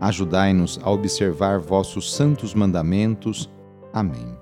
[0.00, 3.50] Ajudai-nos a observar vossos santos mandamentos.
[3.92, 4.34] Amém.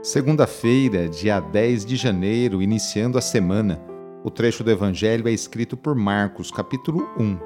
[0.00, 3.82] Segunda-feira, dia 10 de janeiro, iniciando a semana.
[4.22, 7.38] O trecho do Evangelho é escrito por Marcos, capítulo 1,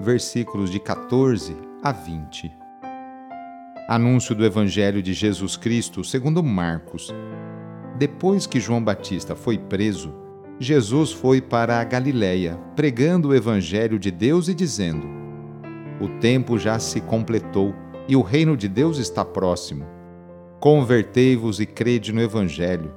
[0.00, 2.52] versículos de 14 a 20.
[3.88, 7.12] Anúncio do Evangelho de Jesus Cristo segundo Marcos.
[7.98, 10.14] Depois que João Batista foi preso,
[10.60, 15.17] Jesus foi para a Galiléia, pregando o Evangelho de Deus e dizendo:
[16.00, 17.74] o tempo já se completou
[18.08, 19.84] e o reino de Deus está próximo.
[20.60, 22.92] Convertei-vos e crede no Evangelho.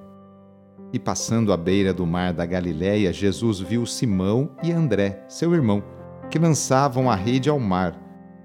[0.94, 5.84] E passando à beira do mar da Galiléia, Jesus viu Simão e André, seu irmão,
[6.30, 7.98] que lançavam a rede ao mar,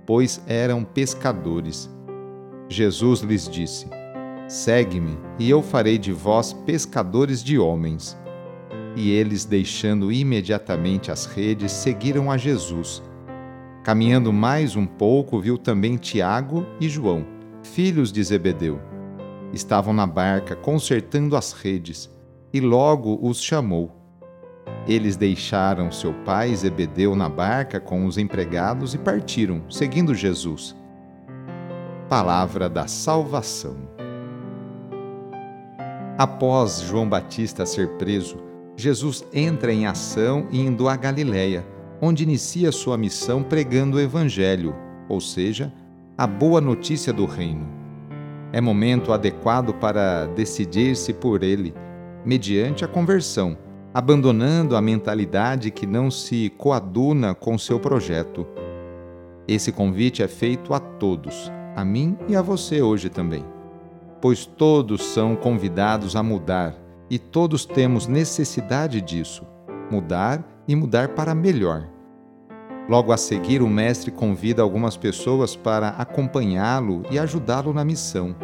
[0.07, 1.91] pois eram pescadores.
[2.69, 3.87] Jesus lhes disse:
[4.49, 8.17] Segue-me, e eu farei de vós pescadores de homens.
[8.95, 13.03] E eles, deixando imediatamente as redes, seguiram a Jesus.
[13.87, 17.25] Caminhando mais um pouco, viu também Tiago e João,
[17.63, 18.81] filhos de Zebedeu.
[19.53, 22.11] Estavam na barca consertando as redes,
[22.53, 23.93] e logo os chamou.
[24.89, 30.75] Eles deixaram seu pai Zebedeu na barca com os empregados e partiram, seguindo Jesus.
[32.09, 33.77] Palavra da Salvação.
[36.19, 38.39] Após João Batista ser preso,
[38.77, 44.75] Jesus entra em ação indo a Galiléia onde inicia sua missão pregando o Evangelho,
[45.09, 45.73] ou seja,
[46.17, 47.67] a boa notícia do Reino.
[48.53, 51.75] É momento adequado para decidir-se por ele,
[52.25, 53.57] mediante a conversão,
[53.93, 58.47] abandonando a mentalidade que não se coaduna com seu projeto.
[59.49, 63.45] Esse convite é feito a todos, a mim e a você hoje também.
[64.21, 66.75] Pois todos são convidados a mudar
[67.09, 69.47] e todos temos necessidade disso
[69.91, 71.89] mudar e mudar para melhor.
[72.89, 78.35] Logo a seguir, o Mestre convida algumas pessoas para acompanhá-lo e ajudá-lo na missão.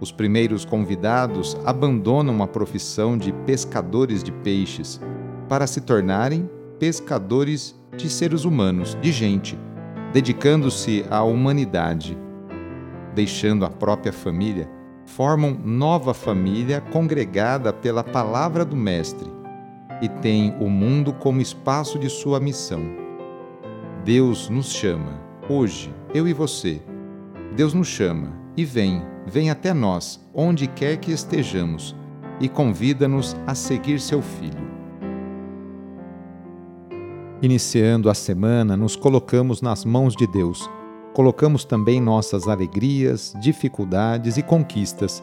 [0.00, 5.00] Os primeiros convidados abandonam a profissão de pescadores de peixes
[5.48, 9.58] para se tornarem pescadores de seres humanos, de gente,
[10.12, 12.16] dedicando-se à humanidade.
[13.14, 14.70] Deixando a própria família,
[15.06, 19.37] formam nova família congregada pela palavra do Mestre
[20.00, 22.82] e tem o mundo como espaço de sua missão.
[24.04, 26.80] Deus nos chama, hoje, eu e você.
[27.56, 31.94] Deus nos chama e vem, vem até nós, onde quer que estejamos,
[32.40, 34.68] e convida-nos a seguir seu Filho.
[37.40, 40.68] Iniciando a semana, nos colocamos nas mãos de Deus.
[41.14, 45.22] Colocamos também nossas alegrias, dificuldades e conquistas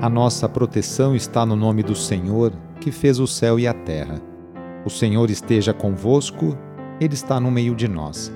[0.00, 4.18] A nossa proteção está no nome do Senhor, que fez o céu e a terra.
[4.82, 6.56] O Senhor esteja convosco,
[6.98, 8.32] Ele está no meio de nós.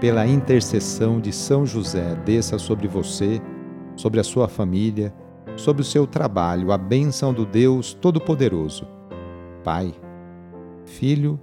[0.00, 3.42] Pela intercessão de São José, desça sobre você,
[3.96, 5.12] sobre a sua família,
[5.56, 8.86] sobre o seu trabalho, a bênção do Deus Todo-Poderoso.
[9.64, 9.92] Pai,
[10.84, 11.36] Filho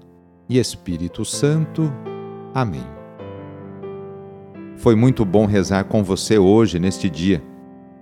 [0.48, 1.92] e Espírito Santo.
[2.54, 2.88] Amém.
[4.78, 7.49] Foi muito bom rezar com você hoje, neste dia.